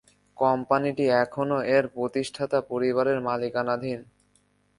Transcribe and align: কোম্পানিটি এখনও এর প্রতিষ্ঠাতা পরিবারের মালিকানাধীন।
কোম্পানিটি 0.37 1.05
এখনও 1.23 1.57
এর 1.75 1.85
প্রতিষ্ঠাতা 1.95 2.59
পরিবারের 2.71 3.17
মালিকানাধীন। 3.21 3.99